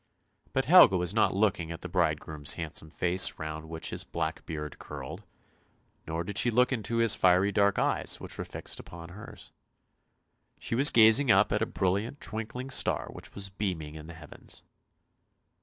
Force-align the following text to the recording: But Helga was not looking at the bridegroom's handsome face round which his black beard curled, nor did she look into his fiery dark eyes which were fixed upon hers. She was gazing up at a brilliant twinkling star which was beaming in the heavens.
But 0.51 0.65
Helga 0.65 0.97
was 0.97 1.13
not 1.13 1.31
looking 1.35 1.71
at 1.71 1.81
the 1.81 1.87
bridegroom's 1.87 2.53
handsome 2.53 2.89
face 2.89 3.37
round 3.37 3.69
which 3.69 3.91
his 3.91 4.03
black 4.03 4.43
beard 4.47 4.79
curled, 4.79 5.25
nor 6.07 6.23
did 6.23 6.39
she 6.39 6.49
look 6.49 6.71
into 6.73 6.97
his 6.97 7.13
fiery 7.13 7.51
dark 7.51 7.77
eyes 7.77 8.19
which 8.19 8.35
were 8.39 8.43
fixed 8.43 8.79
upon 8.79 9.09
hers. 9.09 9.51
She 10.59 10.73
was 10.73 10.89
gazing 10.89 11.29
up 11.29 11.51
at 11.51 11.61
a 11.61 11.67
brilliant 11.67 12.19
twinkling 12.19 12.71
star 12.71 13.09
which 13.11 13.35
was 13.35 13.49
beaming 13.49 13.93
in 13.93 14.07
the 14.07 14.15
heavens. 14.15 14.63